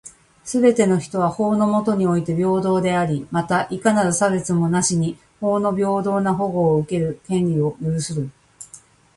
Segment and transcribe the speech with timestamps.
[0.43, 8.31] すべての人は、法の下において平等であり、また、いかなる差別もなしに法の平等な保護を受ける権利を有する。